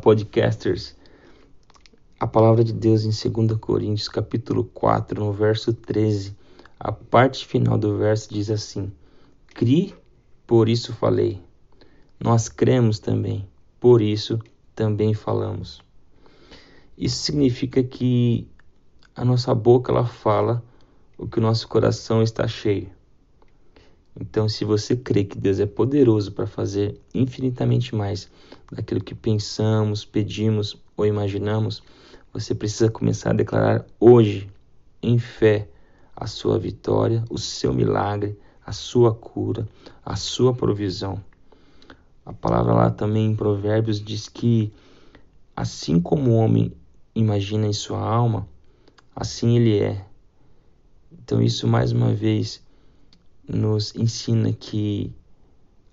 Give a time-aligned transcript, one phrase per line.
[0.00, 0.96] Podcasters.
[2.18, 6.34] A palavra de Deus em 2 Coríntios, capítulo 4, no verso 13,
[6.78, 8.90] a parte final do verso diz assim:
[9.48, 9.94] Cri,
[10.46, 11.42] por isso falei.
[12.18, 13.46] Nós cremos também,
[13.78, 14.38] por isso
[14.74, 15.82] também falamos.
[16.96, 18.48] Isso significa que
[19.14, 20.62] a nossa boca ela fala
[21.18, 22.90] o que o nosso coração está cheio.
[24.18, 28.30] Então, se você crê que Deus é poderoso para fazer infinitamente mais
[28.72, 31.82] daquilo que pensamos, pedimos ou imaginamos,
[32.32, 34.48] você precisa começar a declarar hoje,
[35.02, 35.68] em fé,
[36.14, 39.66] a sua vitória, o seu milagre, a sua cura,
[40.04, 41.22] a sua provisão.
[42.24, 44.72] A palavra lá também em Provérbios diz que
[45.56, 46.72] assim como o homem
[47.14, 48.46] imagina em sua alma,
[49.16, 50.04] assim ele é.
[51.10, 52.62] Então isso mais uma vez
[53.52, 55.12] nos ensina que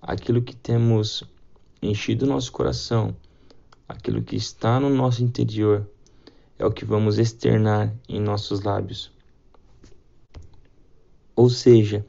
[0.00, 1.24] aquilo que temos
[1.82, 3.14] enchido nosso coração,
[3.88, 5.88] aquilo que está no nosso interior,
[6.58, 9.12] é o que vamos externar em nossos lábios.
[11.34, 12.04] Ou seja,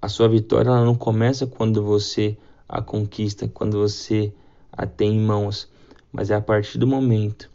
[0.00, 2.36] a sua vitória ela não começa quando você
[2.68, 4.32] a conquista, quando você
[4.70, 5.68] a tem em mãos,
[6.12, 7.50] mas é a partir do momento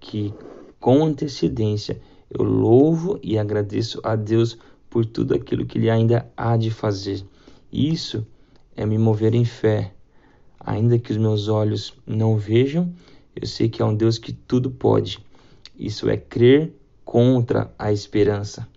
[0.00, 0.34] que,
[0.80, 4.58] com antecedência, eu louvo e agradeço a Deus
[4.94, 7.26] por tudo aquilo que Ele ainda há de fazer.
[7.72, 8.24] Isso
[8.76, 9.92] é me mover em fé.
[10.60, 12.94] Ainda que os meus olhos não vejam,
[13.34, 15.18] eu sei que é um Deus que tudo pode.
[15.76, 16.72] Isso é crer
[17.04, 18.68] contra a esperança.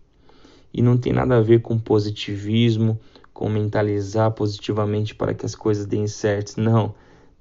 [0.73, 2.99] E não tem nada a ver com positivismo,
[3.31, 6.59] com mentalizar positivamente para que as coisas deem certo.
[6.59, 6.95] Não.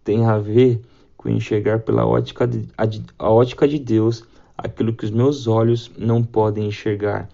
[0.05, 0.83] Tem a ver
[1.17, 2.85] com enxergar pela ótica de, a,
[3.25, 4.23] a ótica de Deus
[4.55, 7.27] aquilo que os meus olhos não podem enxergar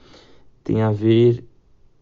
[0.64, 1.44] tem a ver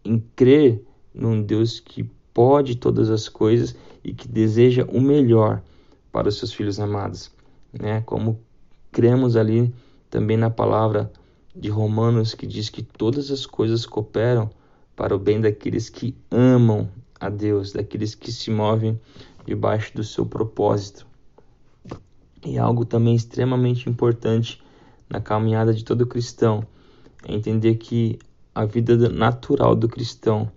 [0.03, 0.83] em crer
[1.13, 5.61] num Deus que pode todas as coisas e que deseja o melhor
[6.11, 7.31] para os seus filhos amados,
[7.71, 8.01] né?
[8.01, 8.39] Como
[8.91, 9.73] cremos ali
[10.09, 11.11] também na palavra
[11.55, 14.49] de Romanos que diz que todas as coisas cooperam
[14.95, 16.89] para o bem daqueles que amam
[17.19, 18.99] a Deus, daqueles que se movem
[19.45, 21.05] debaixo do seu propósito.
[22.45, 24.61] E algo também extremamente importante
[25.09, 26.65] na caminhada de todo cristão
[27.23, 28.17] é entender que
[28.53, 30.51] a vida natural do cristão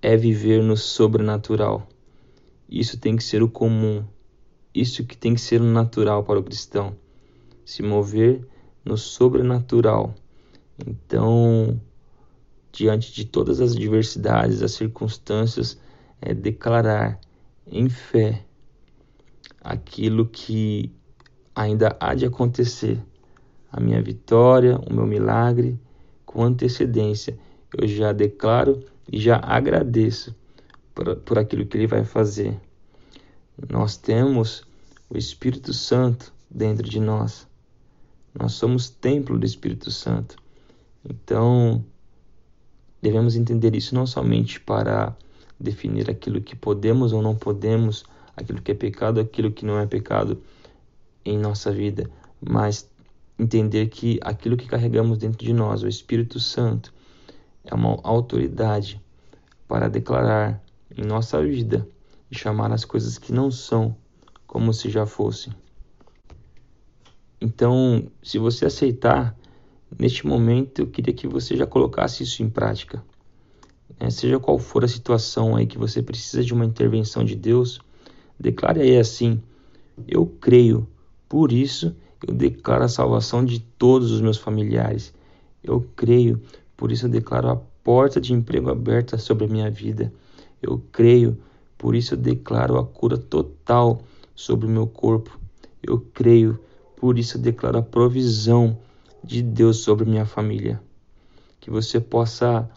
[0.00, 1.88] é viver no sobrenatural.
[2.68, 4.04] Isso tem que ser o comum.
[4.72, 6.96] Isso que tem que ser o natural para o cristão.
[7.64, 8.46] Se mover
[8.84, 10.14] no sobrenatural.
[10.86, 11.80] Então,
[12.72, 15.78] diante de todas as adversidades, as circunstâncias,
[16.20, 17.20] é declarar
[17.66, 18.44] em fé
[19.60, 20.90] aquilo que
[21.54, 23.02] ainda há de acontecer.
[23.70, 25.78] A minha vitória, o meu milagre
[26.32, 27.38] com antecedência.
[27.76, 30.34] Eu já declaro e já agradeço
[30.94, 32.58] por, por aquilo que Ele vai fazer.
[33.70, 34.64] Nós temos
[35.08, 37.46] o Espírito Santo dentro de nós.
[38.34, 40.36] Nós somos templo do Espírito Santo.
[41.08, 41.84] Então,
[43.00, 45.14] devemos entender isso não somente para
[45.60, 48.04] definir aquilo que podemos ou não podemos,
[48.36, 50.42] aquilo que é pecado, aquilo que não é pecado
[51.24, 52.10] em nossa vida,
[52.40, 52.88] mas
[53.38, 56.92] entender que aquilo que carregamos dentro de nós, o Espírito Santo,
[57.64, 59.00] é uma autoridade
[59.66, 60.62] para declarar
[60.96, 61.86] em nossa vida
[62.30, 63.96] e chamar as coisas que não são
[64.46, 65.52] como se já fossem.
[67.40, 69.36] Então, se você aceitar,
[69.98, 73.02] neste momento eu queria que você já colocasse isso em prática.
[73.98, 77.80] É, seja qual for a situação aí que você precisa de uma intervenção de Deus,
[78.38, 79.42] declare aí assim:
[80.06, 80.88] Eu creio,
[81.28, 81.94] por isso
[82.26, 85.12] eu declaro a salvação de todos os meus familiares.
[85.62, 86.40] Eu creio,
[86.76, 90.12] por isso eu declaro a porta de emprego aberta sobre a minha vida.
[90.60, 91.36] Eu creio,
[91.76, 94.02] por isso eu declaro a cura total
[94.34, 95.38] sobre o meu corpo.
[95.82, 96.58] Eu creio,
[96.96, 98.78] por isso eu declaro a provisão
[99.22, 100.80] de Deus sobre minha família.
[101.60, 102.68] Que você possa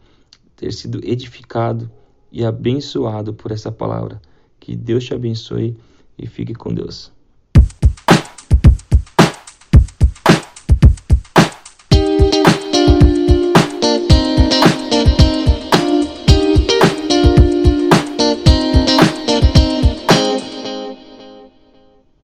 [0.55, 1.89] ter sido edificado
[2.31, 4.21] e abençoado por essa palavra.
[4.59, 5.77] Que Deus te abençoe
[6.17, 7.11] e fique com Deus.